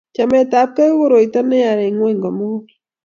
[0.15, 2.67] Chametabkei ko koroito neya eng ngwony komugul